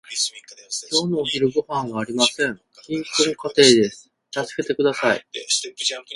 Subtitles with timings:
[0.91, 2.59] 今日のお昼ごはんはありません。
[2.87, 3.03] 貧
[3.37, 4.09] 困家庭です。
[4.31, 5.23] 助けてください。